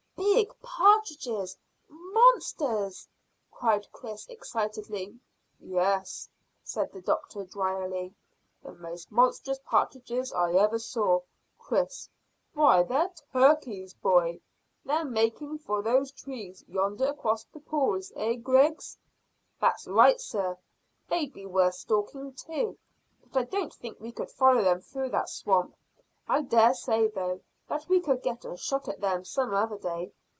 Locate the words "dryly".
7.43-8.15